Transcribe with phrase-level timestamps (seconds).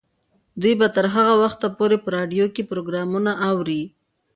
[0.61, 3.81] دوی به تر هغه وخته پورې په راډیو کې پروګرامونه اوري.